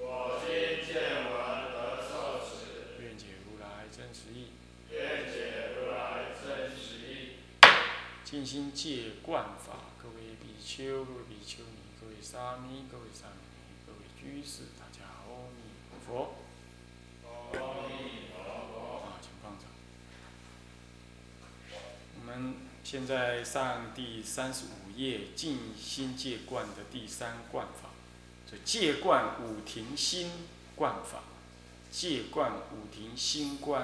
[0.00, 0.46] 我今
[0.86, 0.94] 见
[1.26, 1.34] 闻
[1.74, 4.52] 得受持，愿解如来真实义。
[4.90, 7.42] 愿解如来真实义。
[8.24, 16.34] 静心戒观法，各位比丘、各位比丘尼、各位沙弥、各位沙弥尼、各位居士，大家阿弥陀佛。
[17.26, 18.38] 阿弥陀
[18.70, 19.02] 佛。
[19.04, 19.66] 啊，请放掌。
[22.20, 22.54] 我们
[22.84, 27.90] 现在上第三十五页静心戒观的第三观法，
[28.50, 30.30] 就戒观五停心
[30.74, 31.20] 观法，
[31.90, 33.82] 戒观五停心观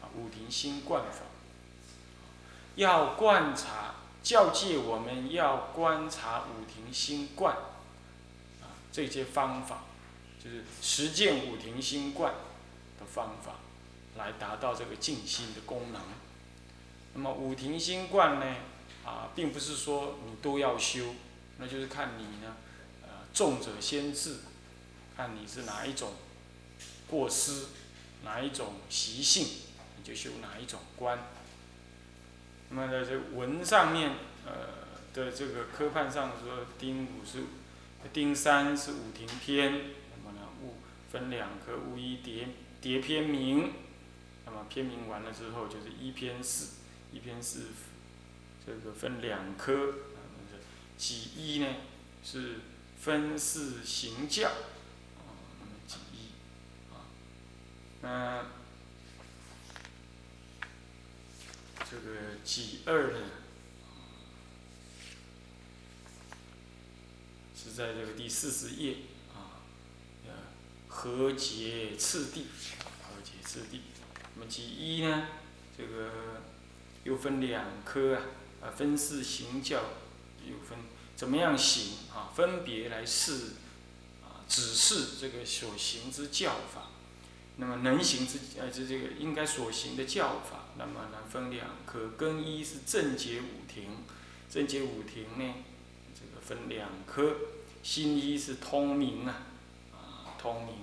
[0.00, 1.20] 啊，五停心观法，
[2.76, 7.54] 要观察教诫我们要观察五停心观
[8.60, 9.84] 啊，这些方法
[10.42, 12.34] 就是实践五停心观
[13.00, 13.54] 的方法。
[14.14, 15.98] 来达到这个静心的功能。
[17.14, 18.56] 那么五停心观呢，
[19.06, 21.14] 啊，并不是说你都要修，
[21.56, 22.56] 那就是看你呢，
[23.32, 24.36] 重者先治，
[25.16, 26.12] 看你是哪一种
[27.08, 27.66] 过失，
[28.24, 29.46] 哪一种习性，
[29.96, 31.18] 你就修哪一种观。
[32.70, 34.12] 那么在这文上面，
[34.46, 34.52] 呃
[35.14, 37.44] 的这个科判上说，丁五是
[38.12, 40.76] 丁三是五庭篇，那么呢，物
[41.10, 42.48] 分两科，物一叠
[42.80, 43.72] 叠篇名。
[44.44, 46.76] 那么篇名完了之后，就是一篇四，
[47.12, 47.66] 一篇四，
[48.66, 50.18] 这个分两科，啊，
[50.98, 51.66] 几一呢
[52.24, 52.56] 是
[53.02, 54.54] 分四行教，啊，
[55.58, 56.30] 那么几一，
[56.94, 57.02] 啊，
[58.00, 58.46] 那
[61.90, 63.18] 这个几二呢，
[67.56, 68.98] 是在这个第四十页，
[69.34, 69.66] 啊，
[70.24, 70.32] 呃，
[70.86, 72.42] 和解次第，
[73.02, 73.80] 和解次第。
[74.36, 75.26] 那么几一呢？
[75.76, 76.40] 这个
[77.02, 78.22] 又分两科啊，
[78.62, 79.82] 啊，分四行教，
[80.46, 80.78] 又分
[81.22, 82.34] 怎么样行啊？
[82.34, 83.50] 分别来示
[84.24, 86.88] 啊，指示这个所行之教法。
[87.58, 92.08] 那么能行之呃，这这个应该所行的教法，那么呢分两科。
[92.16, 93.98] 更一是正解五庭，
[94.50, 95.54] 正解五庭呢，
[96.12, 97.36] 这个分两科。
[97.84, 99.46] 心一是通明啊，
[99.92, 100.74] 啊，通明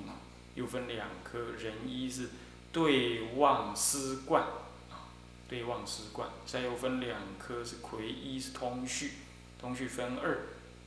[0.55, 1.51] 又分两科。
[1.51, 2.29] 人一是。
[2.71, 4.43] 对望思观，
[4.89, 5.11] 啊，
[5.49, 9.13] 对望思观，再又分两科，是魁一是通序，
[9.59, 10.39] 通序分二，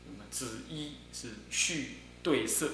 [0.06, 2.70] 那么子一是序对色，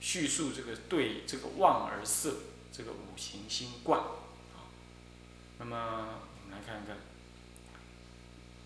[0.00, 2.34] 叙述这个对这个望而色
[2.72, 4.02] 这个五行星冠，
[5.58, 6.96] 那么我们来看一看，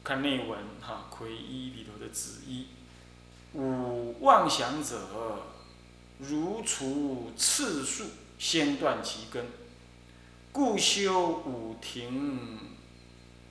[0.03, 2.67] 看内文哈，魁一里头的子一，
[3.53, 5.47] 五妄想者，
[6.19, 8.07] 如除次数。
[8.39, 9.47] 先断其根，
[10.51, 12.59] 故修五庭，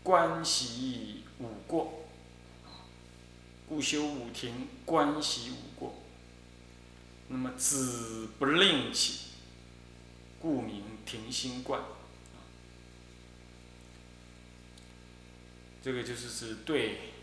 [0.03, 2.00] 观习五过。
[3.71, 5.95] 故修五庭，观习五过。
[7.29, 9.27] 那么子不令起，
[10.41, 11.81] 故名停心观。
[15.81, 17.13] 这个就是指对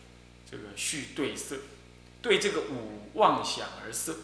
[0.50, 1.58] 这个序对色，
[2.22, 4.16] 对这个五妄想而色。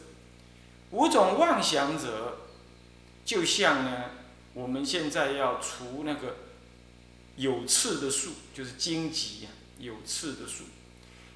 [0.93, 2.39] 五种妄想者。
[3.23, 4.13] 就像呢，
[4.55, 6.37] 我们现在要除那个
[7.37, 10.65] 有刺的树，就是荆棘啊，有刺的树，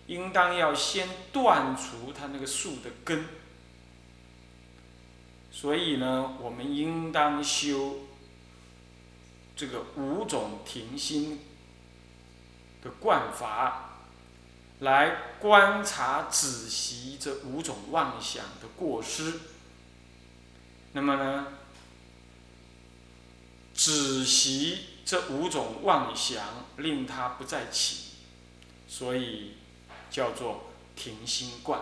[0.09, 3.25] 应当要先断除它那个树的根。
[5.53, 7.99] 所以呢，我们应当修
[9.55, 11.41] 这个五种停心
[12.83, 13.99] 的观法，
[14.81, 19.35] 来观察仔细这五种妄想的过失。
[20.93, 21.47] 那么呢？
[23.75, 28.15] 止息这五种妄想，令他不再起，
[28.89, 29.53] 所以
[30.11, 31.81] 叫做停心观。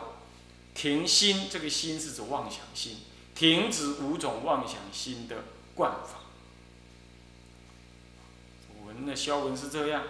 [0.75, 2.99] 停心，这个心是指妄想心，
[3.34, 5.37] 停止五种妄想心的
[5.75, 6.20] 观法。
[8.84, 10.02] 文的消文是这样。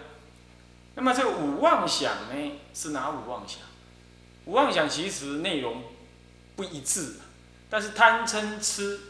[0.94, 3.60] 那么这个五妄想呢，是哪五妄想？
[4.44, 5.84] 五妄想其实内容
[6.56, 7.16] 不一致，
[7.70, 9.00] 但是贪嗔痴。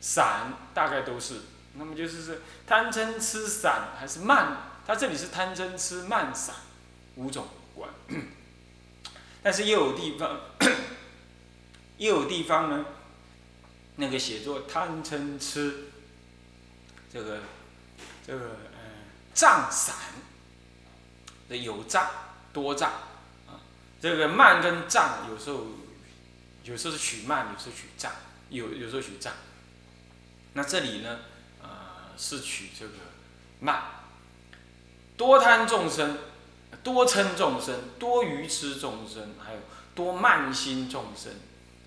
[0.00, 1.40] 散大概都是，
[1.76, 4.58] 那么就是是贪嗔痴散还是慢？
[4.86, 6.54] 它这里是贪嗔痴慢散
[7.16, 7.88] 五种观，
[9.42, 10.40] 但是又有地方，
[11.98, 12.84] 又有地方呢，
[13.96, 15.90] 那个写作贪嗔痴，
[17.12, 17.40] 这个
[18.26, 19.94] 这个嗯障散，
[21.48, 22.10] 的有障
[22.52, 22.90] 多障
[23.46, 23.60] 啊，
[24.00, 25.66] 这个慢跟障有时候
[26.64, 28.10] 有时候是取慢，有时候取障，
[28.48, 29.32] 有有时候取障。
[30.54, 31.18] 那这里呢，
[31.62, 31.68] 呃
[32.16, 32.94] 是取这个
[33.60, 33.82] 慢，
[35.16, 36.18] 多贪众生，
[36.84, 39.58] 多嗔众生，多愚痴众生，还有
[39.96, 41.32] 多慢心众生。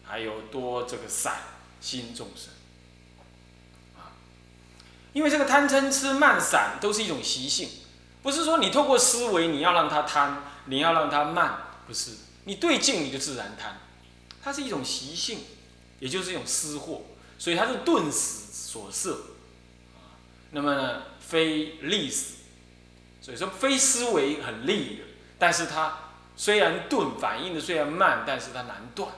[0.10, 1.36] 还有多这个散
[1.82, 2.48] 心众生，
[3.98, 4.16] 啊，
[5.12, 7.68] 因为这个贪嗔痴慢散都是一种习性，
[8.24, 12.12] 不是说你透过思维你要让它贪，你要让它慢，不是，
[12.46, 13.82] 你对境你就自然贪，
[14.42, 15.40] 它是一种习性，
[16.00, 17.02] 也就是一种私货，
[17.38, 19.24] 所以它是顿死所摄，
[19.98, 20.16] 啊，
[20.52, 22.36] 那么呢非利死，
[23.22, 25.04] 所以说非思维很利的，
[25.38, 29.12] 但是它虽然钝，反应的虽然慢，但是它难断。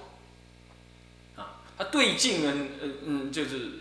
[1.35, 3.71] 啊它对境呢，嗯嗯，就是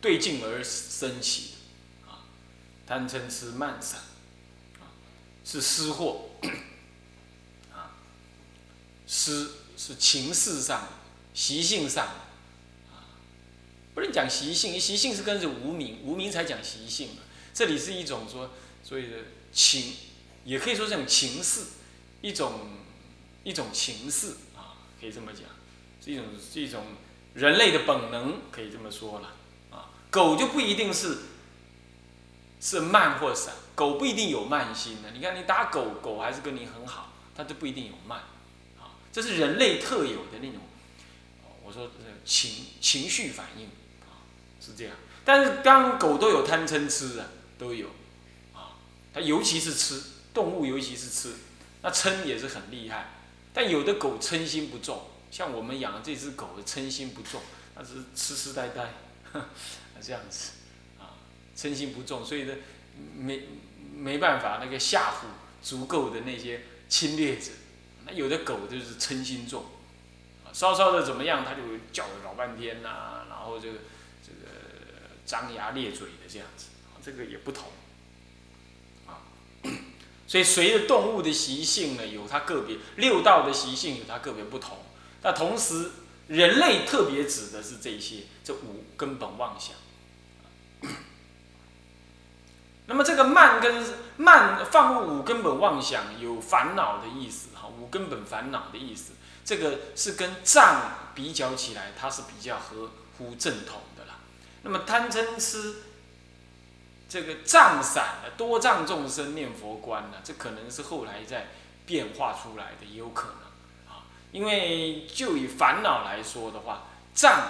[0.00, 1.50] 对境而升起，
[2.08, 2.26] 啊，
[2.86, 4.00] 贪嗔痴慢散，
[4.80, 4.90] 啊，
[5.44, 6.30] 是失货，
[7.72, 7.94] 啊，
[9.06, 10.88] 失是情势上、
[11.32, 13.06] 习性上，啊，
[13.94, 17.22] 不能讲习性，习性是跟着无名，无名才讲习性嘛。
[17.54, 18.50] 这里是一种说，
[18.82, 19.16] 所以的
[19.52, 19.94] 情，
[20.44, 21.62] 也可以说这种情势，
[22.20, 22.70] 一种
[23.44, 25.44] 一种情势啊，可以这么讲，
[26.04, 26.84] 是一种是一种。
[27.32, 29.28] 人类的本能可以这么说了，
[29.70, 31.16] 啊，狗就不一定是
[32.60, 35.12] 是慢或散，狗不一定有慢心的。
[35.12, 38.18] 你看你打狗狗还是跟你很好，它就不一定有慢，
[38.80, 40.60] 啊，这是人类特有的那种，
[41.64, 41.88] 我说
[42.24, 43.66] 情情绪反应，
[44.00, 44.26] 啊，
[44.60, 44.96] 是这样。
[45.24, 47.86] 但是当狗都有贪嗔痴的，都有，
[49.12, 50.02] 它尤其是吃
[50.32, 51.34] 动物，尤其是吃，
[51.82, 53.10] 那嗔也是很厉害。
[53.52, 55.06] 但有的狗嗔心不重。
[55.30, 57.40] 像我们养的这只狗的嗔心不重，
[57.74, 58.92] 它只是痴痴呆呆，
[60.02, 60.50] 这样子，
[60.98, 61.14] 啊，
[61.56, 62.54] 嗔心不重，所以呢，
[63.16, 63.46] 没
[63.96, 65.26] 没办法那个吓唬
[65.62, 67.52] 足够的那些侵略者。
[68.06, 69.64] 那有的狗就是嗔心重，
[70.44, 73.68] 啊，稍稍的怎么样，它就叫了老半天呐，然后就
[74.20, 74.50] 这个
[75.24, 76.66] 张牙咧嘴的这样子，
[77.00, 77.68] 这个也不同，
[80.30, 84.78] 所以随着动物的习性呢，有它个别六道的习性有它个别不同。
[85.22, 85.90] 那同时，
[86.28, 89.74] 人类特别指的是这些，这五根本妄想。
[92.86, 93.84] 那么这个慢跟
[94.18, 104.20] 慢放入五根本妄想，有烦恼的意思哈，五根本烦恼的意思，这个是跟障比较起来，它是比较合乎正统的啦。
[104.62, 105.74] 那么贪嗔痴，
[107.10, 111.48] 这个障散的多障众生念佛观呢，这可能是后来再
[111.84, 114.06] 变化出来的，也有可能啊。
[114.30, 117.48] 因为就以烦恼来说的话，障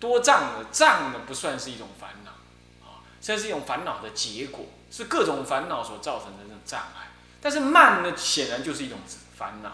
[0.00, 2.30] 多障的障呢，不算是一种烦恼，
[2.88, 7.10] 啊，这是一种烦恼的结果，是各种烦恼所造成的这种障碍。
[7.42, 8.98] 但是慢呢，显然就是一种
[9.36, 9.68] 烦恼，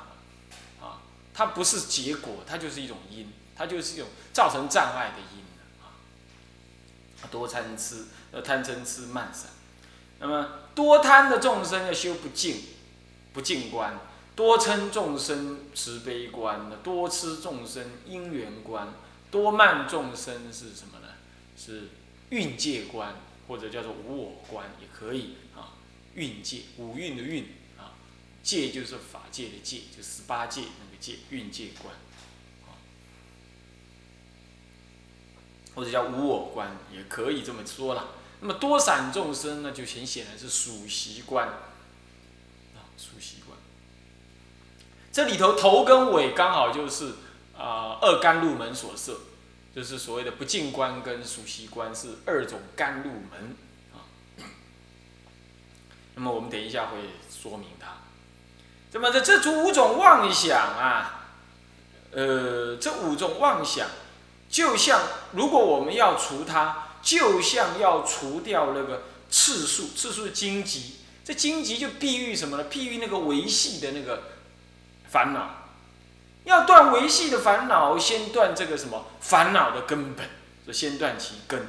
[0.85, 0.99] 啊，
[1.32, 5.44] 它不是结果，它就是一种因，它就是一种造成障碍的因
[5.81, 5.94] 啊。
[7.31, 8.06] 多贪痴，
[8.37, 9.49] 呃，贪嗔痴慢散，
[10.19, 12.62] 那么多贪的众生要修不净，
[13.33, 13.99] 不净观。
[14.35, 18.88] 多嗔众生慈悲观，多痴众生因缘观，
[19.31, 21.14] 多慢众生是什么呢？
[21.57, 21.88] 是
[22.28, 23.14] 运界观，
[23.49, 25.73] 或者叫做无我观也可以啊。
[26.14, 27.45] 运界，五蕴的运
[27.78, 27.97] 啊，
[28.43, 31.95] 界就是法界的界，就十八界那个界，运界观，
[35.75, 38.09] 或者叫无我观也可以这么说了。
[38.40, 43.59] 那么多散众生呢，就很显然是属习观啊，属习观。
[45.11, 47.14] 这里头头跟尾刚好就是
[47.57, 49.21] 啊二甘露门所设，
[49.75, 53.57] 就是所谓的不净观跟属习观是二种甘露门
[53.95, 54.05] 啊。
[56.14, 56.99] 那么我们等一下会
[57.31, 57.97] 说明它。
[58.93, 61.28] 那么这这五种妄想啊，
[62.11, 63.88] 呃，这五种妄想
[64.49, 65.00] 就像
[65.33, 70.97] 如果我们要除它，就像要除掉那个次数，次数荆棘。
[71.25, 72.67] 这荆棘就譬喻什么呢？
[72.69, 74.25] 譬喻那个维系的那个。
[75.09, 75.69] 烦恼
[76.45, 80.29] 要断维系的烦恼，先断这个什么烦恼的根本，
[80.67, 81.65] 就先断其根。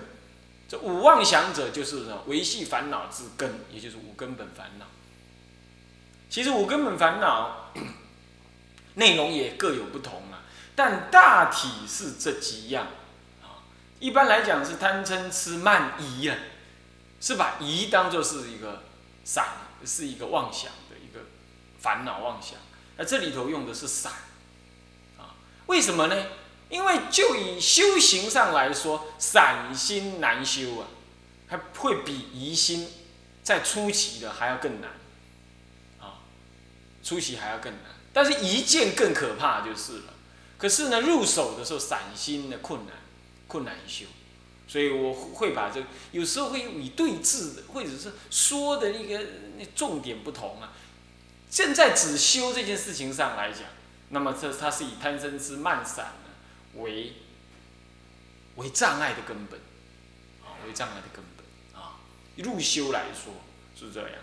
[0.67, 4.87] 这五妄想者就是什么维系烦恼之根，也就是五根本烦恼。
[6.31, 7.71] 其实五根本烦恼
[8.95, 10.41] 内容也各有不同啊，
[10.75, 12.87] 但大体是这几样。
[13.99, 16.37] 一般来讲是贪嗔痴慢疑啊，
[17.19, 18.83] 是把疑当做是一个
[19.23, 19.45] 散，
[19.85, 21.25] 是一个妄想的一个
[21.79, 22.59] 烦恼妄想。
[22.97, 24.11] 那这里头用的是散，
[25.17, 25.35] 啊，
[25.67, 26.15] 为什么呢？
[26.69, 30.87] 因为就以修行上来说，散心难修啊，
[31.47, 32.89] 还会比疑心
[33.41, 34.91] 在初期的还要更难，
[35.99, 36.21] 啊，
[37.01, 37.81] 初期还要更难。
[38.13, 40.13] 但是一见更可怕就是了。
[40.57, 42.95] 可是呢，入手的时候散心的困难，
[43.47, 44.05] 困难修。
[44.67, 49.17] 所以我会把这有时候会以对峙的，或者是说的一个
[49.57, 50.73] 那重点不同啊。
[51.49, 53.61] 现在只修这件事情上来讲，
[54.09, 57.13] 那么这它是以贪嗔痴慢散呢为
[58.57, 59.57] 为障碍的根本，
[60.43, 61.95] 啊，为障碍的根本啊。
[62.35, 63.33] 入修来说
[63.79, 64.19] 是这样，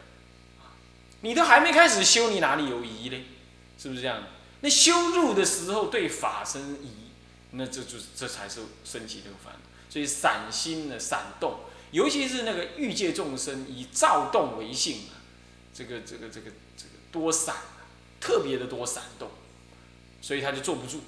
[1.23, 3.25] 你都还没开始修，你哪里有疑呢？
[3.79, 4.23] 是不是这样？
[4.61, 7.04] 那修入的时候对法生疑，
[7.57, 9.61] 那这就这才是升起这个烦恼。
[9.89, 11.61] 所以散心呢，散动，
[11.93, 15.23] 尤其是那个欲界众生以躁动为性啊，
[15.73, 17.87] 这个这个这个这个多散啊，
[18.21, 19.31] 特别的多散动，
[20.21, 21.03] 所以他就坐不住，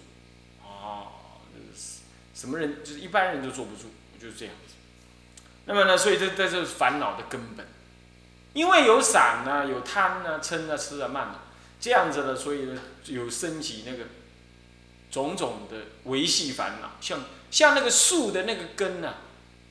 [0.63, 1.09] 哦，
[2.33, 3.89] 什么人就是一般人都坐不住，
[4.21, 4.75] 就是这样子。
[5.65, 7.67] 那么呢，所以这这是烦恼的根本，
[8.53, 11.45] 因为有散呢，有贪呢，嗔啊，痴啊，慢啊，
[11.81, 14.05] 这样子呢，所以呢，有升起那个
[15.11, 17.21] 种种的维系烦恼，像。
[17.49, 19.15] 像那个树的那个根呢，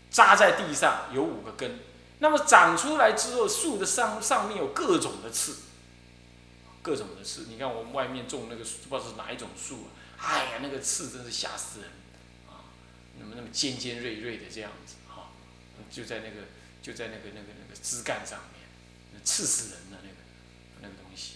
[0.10, 1.78] 扎在地上有五个根，
[2.20, 5.58] 那么长出来之后，树的上上面有各种的刺，
[6.82, 7.48] 各种的刺。
[7.50, 9.92] 你看我们外面种那个树，不知道是哪一种树啊？
[10.18, 11.90] 哎呀，那个刺真是吓死人
[12.48, 12.64] 啊！
[13.20, 15.32] 那么那么尖尖锐锐的这样子哈，
[15.92, 16.48] 就在那个
[16.82, 20.16] 就在那个那个那个枝干上面，刺死人的那个
[20.82, 21.34] 那个东西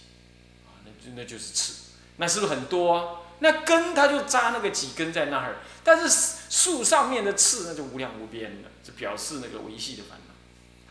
[0.66, 1.74] 啊，那就那就是刺，
[2.16, 3.26] 那是不是很多？
[3.40, 5.56] 那根它就扎那个几根在那儿。
[5.82, 10.34] 但是树上面的刺那就无量无边的，就表示那个维系的烦恼。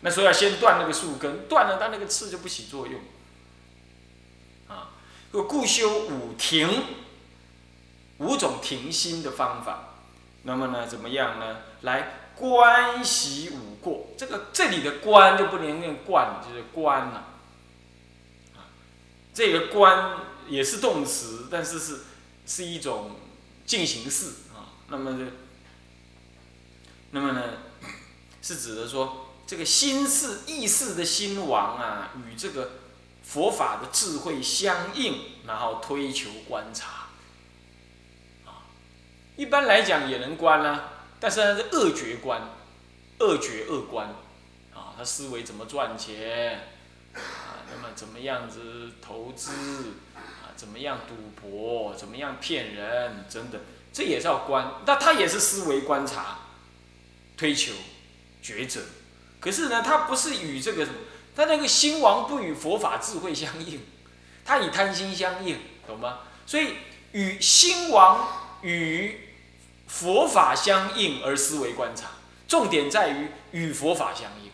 [0.02, 3.00] 那所以要先断那个树根，断了它那个刺就不起作用。
[4.68, 4.90] 啊，
[5.32, 6.84] 故修五停，
[8.18, 9.96] 五种停心的方法。
[10.44, 11.58] 那么呢，怎么样呢？
[11.82, 14.08] 来观习五过。
[14.18, 17.28] 这个这里的观就不能念观，就是观了。
[18.56, 18.72] 啊，
[19.34, 22.00] 这个观也是动词，但是是
[22.50, 23.12] 是一种
[23.68, 24.74] 进行式啊。
[24.88, 25.32] 那么这，
[27.12, 27.44] 那么呢，
[28.42, 32.72] 是指的说，这个心事意识的心王啊，与这个
[33.24, 37.10] 佛法的智慧相应，然后推求观察，
[38.46, 38.66] 啊，
[39.38, 42.42] 一般来讲也能观啦，但是呢是恶觉观，
[43.20, 44.08] 恶觉恶观，
[44.74, 46.68] 啊，他思维怎么赚钱，
[47.72, 49.52] 那么怎么样子投资，
[50.16, 53.62] 啊，怎么样赌博，怎么样骗人，等等。
[53.92, 56.40] 这也是要观，那他也是思维观察、
[57.36, 57.74] 推求、
[58.44, 58.82] 抉择。
[59.40, 60.88] 可是呢，他不是与这个，
[61.36, 63.82] 他那个心王不与佛法智慧相应，
[64.46, 65.58] 他与贪心相应，
[65.88, 66.20] 懂吗？
[66.46, 66.76] 所以
[67.14, 68.28] 与心王
[68.62, 69.30] 与
[69.88, 72.12] 佛法相应而思维观察，
[72.48, 74.49] 重点在于与佛法相应。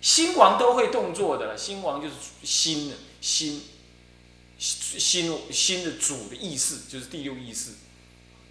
[0.00, 3.62] 心王都会动作的，心王就是心的心，
[4.58, 7.72] 心心的主的意识，就是第六意识。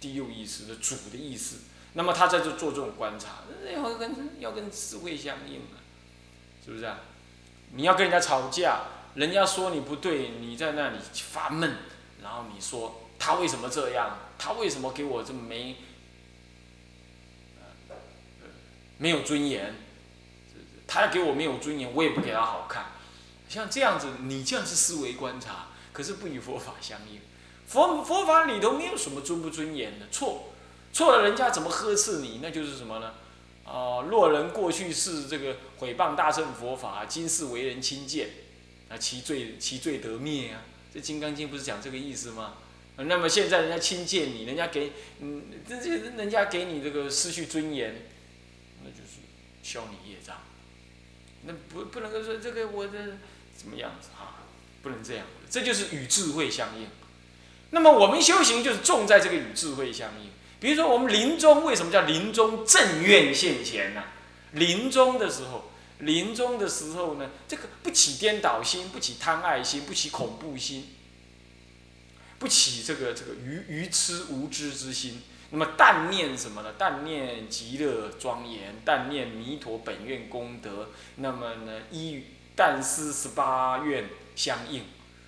[0.00, 1.56] 第六意识的主的意思，
[1.94, 3.42] 那么他在这做这种观察，
[3.74, 5.82] 要跟要跟智慧相应啊，
[6.64, 7.00] 是不是啊？
[7.72, 8.82] 你要跟人家吵架，
[9.14, 11.78] 人家说你不对，你在那里发闷，
[12.22, 14.18] 然后你说他为什么这样？
[14.38, 15.74] 他为什么给我这么没
[18.98, 19.74] 没有尊严？
[20.88, 22.86] 他给我没有尊严，我也不给他好看。
[23.48, 27.20] 像这样子，你这样是思维观察，可是不与佛法相应。
[27.66, 30.54] 佛佛法里头没有什么尊不尊严的，错，
[30.92, 32.40] 错了人家怎么呵斥你？
[32.42, 33.12] 那就是什么呢？
[33.64, 38.30] 啊，若人过去是这个毁谤大乘佛法，今世为人轻贱，
[38.88, 40.62] 啊，其罪其罪得灭啊！
[40.92, 42.54] 这《金刚经》不是讲这个意思吗？
[42.96, 48.08] 那么现在人家轻贱你，人家给嗯，这这人家给你这个失去尊严，
[48.82, 49.20] 那就是
[49.62, 50.36] 消你业障。
[51.44, 53.18] 那不不能够说这个我的
[53.56, 54.44] 怎么样子啊？
[54.82, 56.88] 不能这样，这就是与智慧相应。
[57.70, 60.30] 那么我们修行就是重在这个与智慧相应。
[60.60, 64.04] 比如说我们临终为什么叫临终正愿现前呢？
[64.52, 70.88] 临终的时候，临终的时候呢，这个不起颠倒心，不起贪爱心，不起恐怖心，
[72.38, 75.22] 不起这个这个愚愚痴无知之心。
[75.50, 76.74] 那么但念什么呢？
[76.76, 80.90] 但念极乐庄严，但念弥陀本愿功德。
[81.16, 82.22] 那么呢，依
[82.54, 84.84] 但思十八愿相应。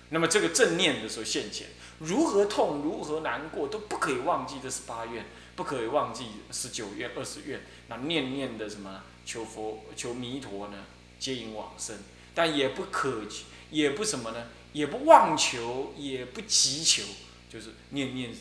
[0.09, 1.67] 那么这个正念的时候现前。
[1.99, 5.23] 如何痛，如何难过，都不可以忘记这十八愿，
[5.55, 7.61] 不可以忘记十九愿、二十愿。
[7.89, 10.77] 那念念的什么求佛、求弥陀呢？
[11.19, 11.95] 接引往生，
[12.33, 13.21] 但也不可，
[13.69, 14.47] 也不什么呢？
[14.73, 17.03] 也不妄求，也不急求，
[17.47, 18.31] 就是念念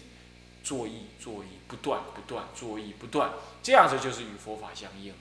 [0.65, 3.31] 作意作意不断不断作意不断，
[3.63, 5.15] 这样子就是与佛法相应了。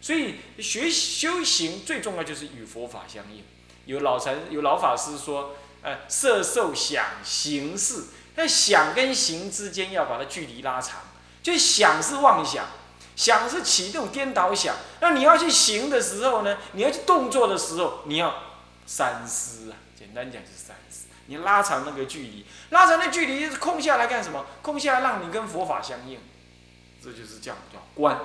[0.00, 3.44] 所以学修行最重要就是与佛法相应。
[3.84, 11.02] 有老禅有老法师说，呃，色受想行识，那想跟行之间要把它距离拉长，
[11.40, 12.66] 就想是妄想，
[13.14, 18.34] 想是启动颠倒想，那你要去行的时候呢，你要去动作的时候，你要
[18.84, 19.76] 三思啊。
[19.98, 24.46] 简单讲就是三思，你拉长那个距离，拉长那距离空下来干什么？
[24.62, 26.18] 空下来让你跟佛法相应，
[27.02, 28.18] 这就是这样叫观。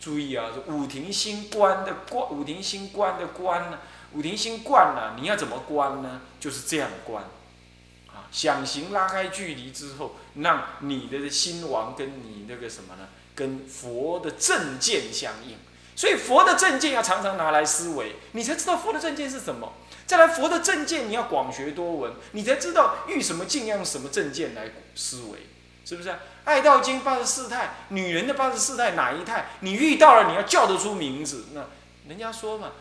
[0.00, 3.78] 注意啊，五庭心观的观，五庭心观的观呢，
[4.12, 6.22] 五庭心观呢，你要怎么观呢？
[6.40, 7.22] 就是这样观，
[8.08, 13.08] 啊，想行拉开距离之后，让你的心王跟你那个什么呢？
[13.34, 15.58] 跟佛的正见相应。
[16.00, 19.74] 所以佛的正见要常常拿来思维，你才知道佛的正见是什么。
[20.06, 25.40] 再来，佛的正见你要广学多闻，你才知道遇什么境要用什么正见来思维，
[25.84, 26.16] 是不是？
[26.44, 29.50] 爱道经八十四态，女人的八十四态哪一态？
[29.60, 31.44] 你遇到了，你要叫得出名字。
[31.52, 31.66] 那
[32.08, 32.72] 人家说嘛，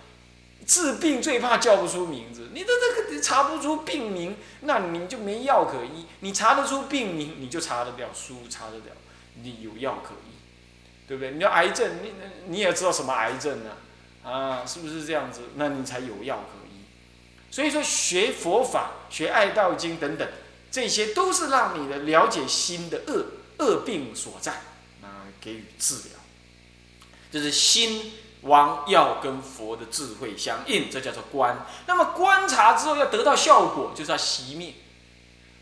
[0.66, 2.52] 治病最怕叫不出名字。
[2.54, 6.06] 你的这个查不出病名，那你就没药可医。
[6.22, 8.96] 你查得出病名，你就查得了书，查得了，
[9.44, 10.29] 你有药可医，
[11.10, 11.32] 对不对？
[11.32, 12.14] 你要癌症，你
[12.48, 13.72] 你也知道什么癌症呢？
[14.24, 15.42] 啊，是不是这样子？
[15.56, 16.86] 那你才有药可医。
[17.52, 20.26] 所以说，学佛法、学爱道经等等，
[20.72, 23.26] 这些都是让你的了解心的恶。
[23.62, 24.54] 恶病所在，
[25.02, 26.20] 啊，给予治疗，
[27.30, 28.14] 就是心
[28.44, 31.66] 王要跟佛的智慧相应，这叫做观。
[31.86, 34.76] 那么观察之后要得到效果，就是要熄灭。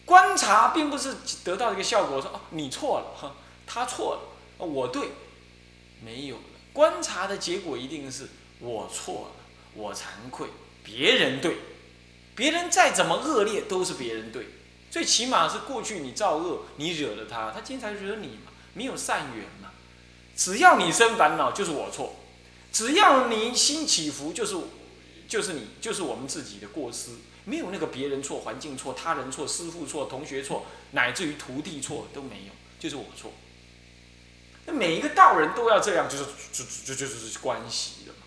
[0.05, 3.35] 观察并不是得到一个效果，说哦你错了，哈，
[3.65, 5.13] 他错了，我对，
[6.03, 6.43] 没有了。
[6.73, 8.27] 观察的结果一定是
[8.59, 10.47] 我错了，我惭愧，
[10.83, 11.57] 别人对，
[12.35, 14.47] 别人再怎么恶劣都是别人对。
[14.89, 19.71] 最起码是过去你造恶，你惹了他，他今天才惹你嘛，没有善缘嘛。
[20.35, 22.15] 只要你生烦恼，就是我错；
[22.71, 24.55] 只要你心起伏，就是
[25.27, 27.11] 就是你，就是我们自己的过失，
[27.43, 33.33] 没有那个别人错、环境错、他人错、师傅错、同学错，乃至于徒弟错都没有，就是我错。
[34.67, 38.19] 那每一个道人都要这样，就是就就就是关系的嘛。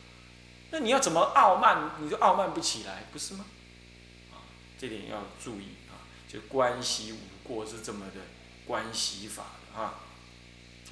[0.73, 3.45] 那你要怎么傲慢，你就傲慢不起来，不是吗？
[4.33, 4.43] 啊，
[4.81, 6.03] 这点要注意啊。
[6.27, 8.21] 就关系五过是这么的
[8.65, 10.01] 关系法的啊，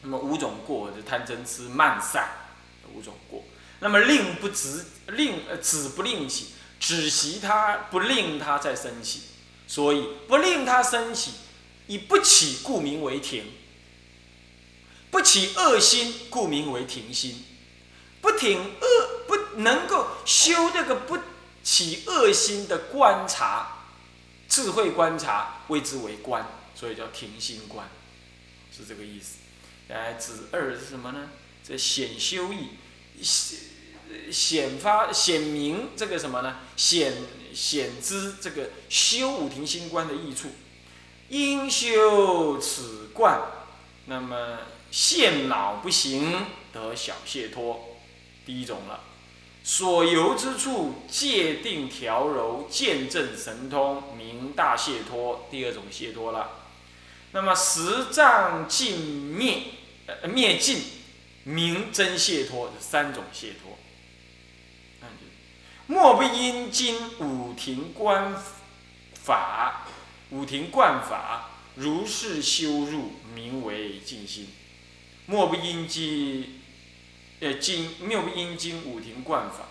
[0.02, 2.28] 那么五种过是贪嗔痴慢散
[2.92, 3.44] 五种过，
[3.80, 9.22] 那么令不止令呃止不令起，止息他不令他再生起，
[9.66, 11.34] 所以不令他生起，
[11.86, 13.52] 以不起故名为停，
[15.10, 17.44] 不起恶心故名为停心，
[18.20, 21.18] 不停恶不能够修这个不
[21.62, 23.74] 起恶心的观察。
[24.48, 27.86] 智慧观察谓之为观，所以叫停心观，
[28.74, 29.36] 是这个意思。
[29.88, 31.28] 来，子二是什么呢？
[31.62, 32.70] 这显修义，
[33.22, 33.58] 显
[34.32, 36.60] 显发显明这个什么呢？
[36.76, 37.12] 显
[37.52, 40.48] 显知这个修五停心观的益处。
[41.28, 43.38] 应修此观，
[44.06, 47.96] 那么现脑不行得小解脱，
[48.46, 49.04] 第一种了。
[49.62, 55.46] 所游之处，界定调柔，见证神通，名大解脱。
[55.50, 56.52] 第二种解脱了。
[57.32, 59.62] 那么十障尽灭，
[60.06, 60.82] 呃灭尽，
[61.44, 62.72] 名真解脱。
[62.74, 63.76] 这三种解脱。
[65.90, 68.34] 莫不因经五庭观
[69.24, 69.86] 法，
[70.30, 74.48] 五庭观法如是修入，名为静心。
[75.28, 76.54] 莫不因经。
[77.40, 79.68] 呃，经妙不因经五庭观法，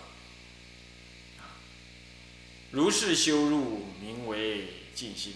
[2.70, 5.34] 如是修入，名为静心。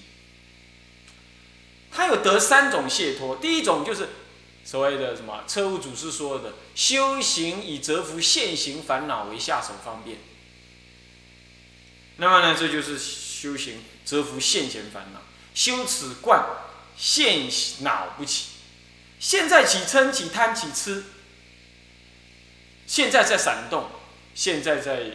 [1.90, 4.08] 他有得三种解脱，第一种就是
[4.64, 10.16] 所谓的什么车务祖师说的，修行以折服现行烦恼为下手方便。
[12.16, 15.20] 那么呢，这就是修行折服现前烦恼，
[15.54, 16.42] 修此观，
[16.96, 18.52] 现恼不起，
[19.22, 21.04] 现在起嗔起贪起痴。
[22.88, 23.88] 现在在闪动，
[24.35, 25.12] 现在在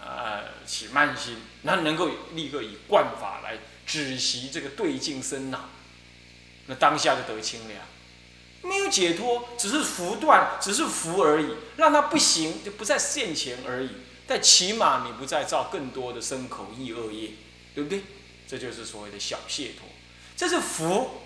[0.00, 5.70] 呃起慢心，那能够立刻以惯法来止息这个对境生恼，
[6.66, 7.80] 那当下就得清凉，
[8.62, 13.90] 没有解脱，只是浮断，只是浮而已，让它不行就不在现前而已，
[14.26, 17.30] 但起码你不再造更多的生口意恶业，
[17.76, 18.02] 对不对？
[18.48, 19.88] 这就是所谓的小解脱，
[20.36, 21.22] 这是福，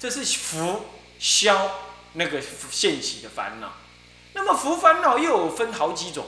[0.00, 0.86] 这是福
[1.18, 1.78] 消
[2.14, 3.74] 那个现起的烦恼。
[4.32, 6.26] 那么福烦恼又有分好几种，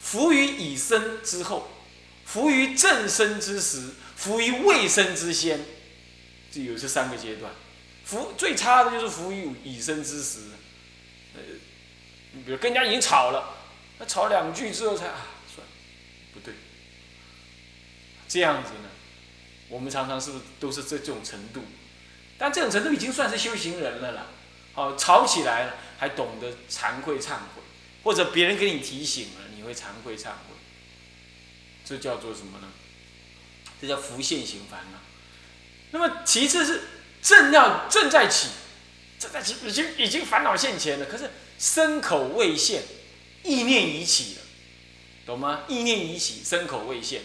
[0.00, 1.70] 福于已生之后，
[2.24, 5.66] 福于正生之时，福于未生之先，
[6.50, 7.52] 这有这三个阶段。
[8.06, 10.38] 福最差的就是福于已身之时，
[11.34, 11.40] 呃，
[12.32, 13.54] 你比如跟人家已经吵了，
[13.98, 15.70] 那吵两句之后才啊，算了，
[16.32, 16.54] 不对，
[18.26, 18.88] 这样子呢，
[19.68, 21.62] 我们常常是不是都是这种程度？
[22.38, 24.26] 但这种程度已经算是修行人了啦。
[24.74, 27.62] 哦，吵起来了还懂得惭愧忏悔，
[28.04, 30.54] 或者别人给你提醒了，你会惭愧忏悔，
[31.84, 32.68] 这叫做什么呢？
[33.80, 34.98] 这叫浮现行烦恼。
[35.90, 36.82] 那么其次是
[37.20, 38.50] 正要正在起，
[39.18, 42.84] 正在起已经已经烦恼现前了，可是身口未现，
[43.42, 44.42] 意念已起了，
[45.26, 45.64] 懂吗？
[45.66, 47.22] 意念已起，身口未现，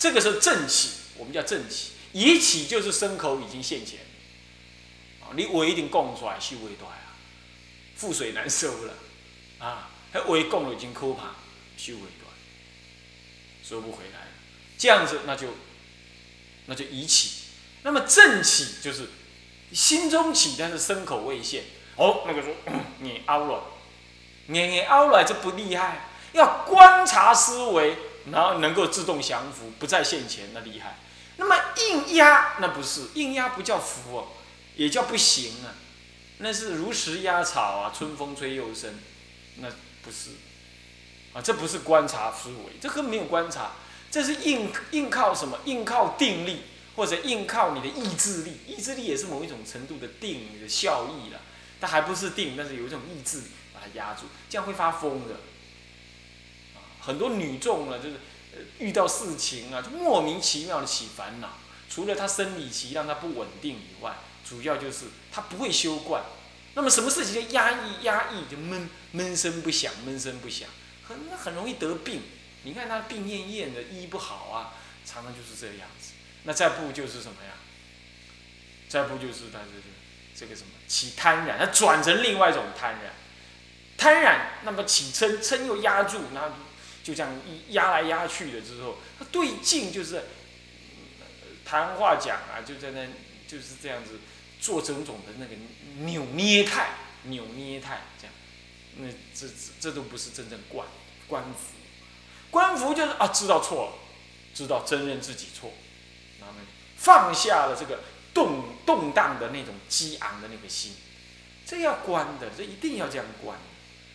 [0.00, 4.00] 这个是正起，我们叫正起，已起就是身口已经现前。
[5.34, 7.16] 你话一定讲出来，收袂大啊，
[7.98, 8.94] 覆水难收了，
[9.58, 11.34] 啊，迄话讲了已经可怕，
[11.76, 12.28] 收袂大，
[13.62, 14.26] 收不回来了。
[14.78, 15.48] 这样子，那就
[16.66, 17.42] 那就已起。
[17.82, 19.08] 那么正起就是
[19.72, 21.64] 心中起，但是身口未现。
[21.96, 22.54] 哦，那个说
[23.00, 23.64] 你凹了，
[24.46, 26.08] 你你凹了，这不厉害。
[26.32, 27.96] 要观察思维，
[28.30, 30.96] 然后能够自动降服，不在现前，那厉害。
[31.36, 34.28] 那么硬压，那不是硬压，不叫服哦。
[34.76, 35.74] 也叫不行啊，
[36.38, 38.98] 那是如实压草啊，春风吹又生，
[39.58, 39.68] 那
[40.02, 40.30] 不是
[41.34, 43.72] 啊，这不是观察思维，这根本没有观察，
[44.10, 45.58] 这是硬硬靠什么？
[45.66, 46.62] 硬靠定力，
[46.96, 51.40] 或者硬靠你的意志力，意志力也是某一种程度的定的效益了，
[51.80, 55.36] 它还不是定，但是有一种意志力把它压住，这样会发疯的。
[57.00, 58.16] 很多女众呢，就是
[58.78, 61.58] 遇到事情啊，就莫名其妙的起烦恼，
[61.90, 64.16] 除了她生理期让她不稳定以外。
[64.52, 66.22] 主要就是他不会修惯，
[66.74, 70.68] 那么什么事情就压抑压抑，就闷闷声不响，闷声不响，
[71.08, 72.20] 很很容易得病。
[72.64, 74.74] 你看他病恹恹的，医不好啊，
[75.06, 76.12] 常常就是这个样子。
[76.42, 77.54] 那再不就是什么呀？
[78.90, 79.82] 再不就是他这个
[80.36, 83.14] 这个什么起贪染，他转成另外一种贪染，
[83.96, 86.50] 贪染那么起嗔，嗔又压住，然后
[87.02, 87.32] 就这样
[87.70, 90.24] 压来压去的之后，他对镜就是
[91.64, 93.06] 谈话讲啊，就在那
[93.48, 94.20] 就是这样子。
[94.62, 95.56] 做种种的那个
[96.04, 96.90] 扭捏态，
[97.24, 98.32] 扭捏态这样，
[98.98, 100.86] 那这这这都不是真正观
[101.26, 101.74] 观服，
[102.48, 103.92] 观服就是啊知道错了，
[104.54, 105.72] 知道真认自己错，
[106.38, 106.60] 然后呢
[106.96, 110.94] 放下了这个动动荡的那种激昂的那个心，
[111.66, 113.58] 这要观的，这一定要这样观，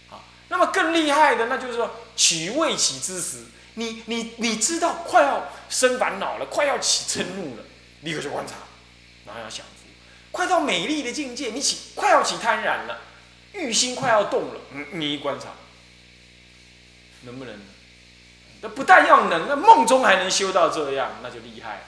[0.09, 7.63] 啊，那么更厉害的那就是说起未起之时，你你你知道快要生烦恼了，快要起嗔怒了，
[8.03, 8.53] 立刻去观察，
[9.25, 9.65] 然后要想。
[10.37, 13.01] 快到美丽的境界，你起快要起贪婪了，
[13.53, 15.55] 欲心快要动了，嗯，你一观察，
[17.23, 17.59] 能不能？
[18.61, 21.87] 那不但要能，那梦中还能修到这样，那就厉害，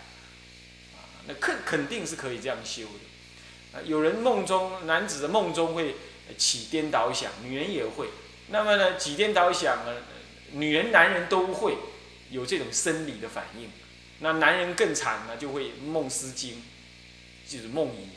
[0.95, 3.83] 啊，那肯肯定是可以这样修的。
[3.83, 5.97] 有人梦中男子的梦中会
[6.35, 8.09] 起颠倒想，女人也会。
[8.47, 9.97] 那么呢，起颠倒想呢，
[10.53, 11.77] 女人、男人都会
[12.31, 13.69] 有这种生理的反应。
[14.21, 16.63] 那男人更惨呢，就会梦失精，
[17.47, 18.09] 就是梦遗。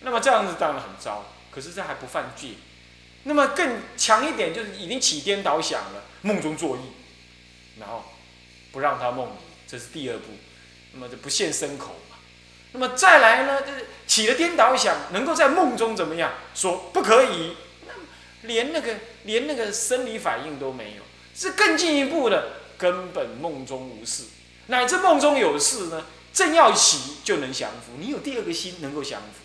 [0.00, 2.50] 那么这样子当然很糟，可是这还不犯戒。
[3.24, 6.80] 那么更强一点，就是已经起颠倒想了，梦中作意，
[7.80, 8.04] 然后
[8.72, 10.26] 不让他梦，这是第二步。
[10.92, 12.16] 那么就不现身口嘛。
[12.72, 16.32] 那么再来呢，就是起了颠倒想，能够在梦中怎么样？
[16.54, 17.56] 说不可以，
[17.86, 17.92] 那
[18.48, 21.02] 连那个连那个生理反应都没有，
[21.34, 24.24] 是更进一步的，根本梦中无事，
[24.68, 27.98] 乃至梦中有事呢，正要起就能降服。
[27.98, 29.44] 你有第二个心能够降服。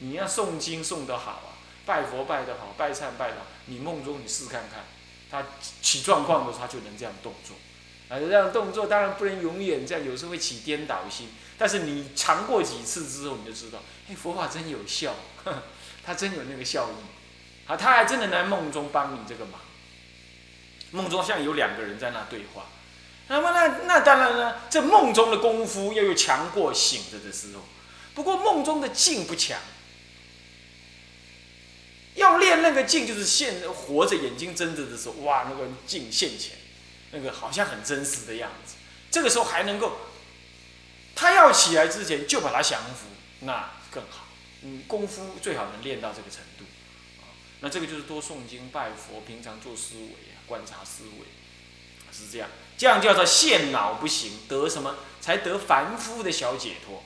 [0.00, 4.84] 你要诵经诵得好啊，拜佛拜得好，拜忏拜得好，你梦中你试看看，
[5.30, 5.46] 他
[5.80, 7.56] 起状况的时候，他就能这样动作。
[8.08, 11.28] 啊，这样动作当然不能永远这样，有时候会起颠倒心。
[11.56, 15.14] 但是你尝过几次之后，你就知道，哎，佛法真有效，
[16.04, 16.96] 他真有那个效应。
[17.72, 19.60] 啊，他还真的在梦中帮你这个忙。
[20.90, 22.66] 梦中像有两个人在那对话，
[23.28, 27.62] 那么那那当然呢，这梦中的功夫又有强过醒着的时候。
[28.12, 29.60] 不过梦中的劲不强。
[32.60, 36.56] 那个镜，就是现活着眼睛睁着的时候，哇，那个镜现前，
[37.12, 38.74] 那个好像很真实的样子。
[39.10, 39.98] 这个时候还能够，
[41.14, 43.06] 他要起来之前就把他降服，
[43.40, 44.26] 那更好。
[44.62, 46.64] 嗯，功夫最好能练到这个程度，
[47.20, 51.26] 啊，那这个就是多诵经拜佛，平常做思维啊，观察思维，
[52.12, 52.48] 是这样。
[52.78, 54.96] 这样叫做现脑不行，得什么？
[55.20, 57.02] 才得凡夫的小解脱。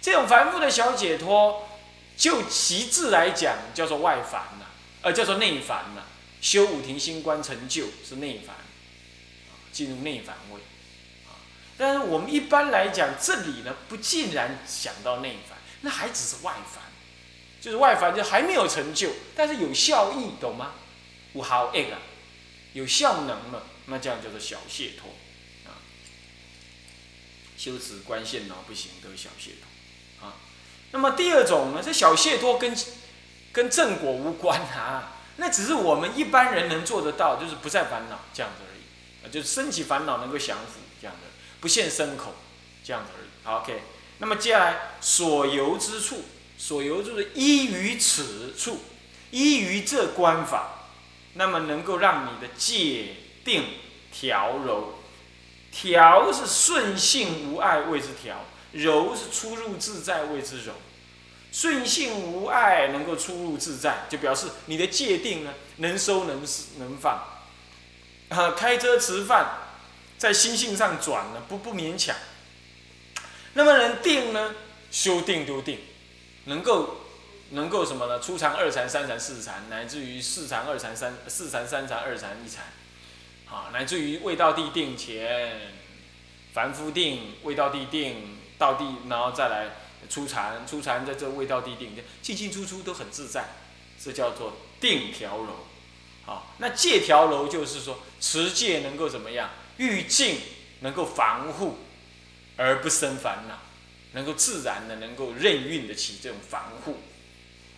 [0.00, 1.68] 这种凡夫的小解脱。
[2.16, 4.64] 就其智来讲，叫做外凡呐，
[5.06, 6.02] 呃，叫做内凡呐。
[6.40, 8.56] 修五庭心观成就是内凡，
[9.70, 10.60] 进入内凡位，
[11.26, 11.38] 啊。
[11.78, 16.82] 但是我们一般来讲，这里呢不尽然想到内凡，那还只是外凡，
[17.60, 20.72] 就是外凡就还没有成就，但是有效益，懂吗？
[21.34, 21.98] 无好 egg 啊，
[22.72, 25.14] 有效能了，那这样叫做小解脱
[25.70, 25.78] 啊。
[27.56, 30.34] 修持观现脑不行得小解脱啊。
[30.90, 32.76] 那么第二种呢，这小解脱跟
[33.56, 41.22] 跟正果无关啊，那只是我们一般人能做得到，就是不再烦恼这样子而已啊，就是升起烦恼能够降伏这样的，
[41.58, 42.34] 不现牲口
[42.84, 43.62] 这样子而已。
[43.62, 43.82] ，OK。
[44.18, 46.26] 那么接下来所游之处，
[46.58, 48.80] 所游就是依于此处，
[49.30, 50.90] 依于这观法，
[51.32, 53.64] 那么能够让你的戒定
[54.12, 54.98] 调柔，
[55.72, 60.74] 调是顺性无碍谓之调，柔是出入自在谓之柔。
[61.56, 66.44] 顺性无碍能够出入自在，就表示你的界定呢能收能
[66.78, 67.18] 能放。
[68.28, 69.60] 啊，开车吃饭，
[70.18, 72.14] 在心性上转呢，不不勉强。
[73.54, 74.54] 那么人定呢？
[74.90, 75.78] 修定就定，
[76.44, 77.06] 能够
[77.52, 78.20] 能够什么呢？
[78.20, 82.64] 初禅、二禅、三禅、四禅，乃至于四禅、二禅、三四禅、三禅、二禅、一禅，
[83.50, 85.58] 啊，乃至于未到地定前，
[86.52, 89.70] 凡夫定、未到地定、到地，然后再来
[90.08, 93.50] 初禅，初禅在这未到地定，进进出出都很自在，
[94.02, 95.66] 这叫做定调柔。
[96.24, 99.50] 好，那戒调柔就是说持戒能够怎么样？
[99.76, 100.40] 欲境
[100.80, 101.78] 能够防护。
[102.58, 103.58] 而不生烦恼，
[104.12, 107.00] 能够自然的能够任运得起这种防护，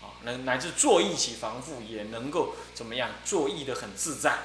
[0.00, 3.10] 啊，能乃至坐意起防护也能够怎么样？
[3.24, 4.38] 坐意的很自在，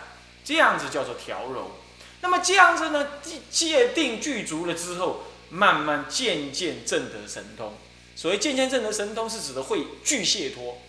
[0.44, 1.74] 这样子叫做调柔。
[2.22, 3.08] 那么这样子呢，
[3.52, 7.76] 戒定具足了之后，慢慢渐渐证得神通。
[8.16, 10.80] 所谓渐渐证得神通，是指的会具解脱。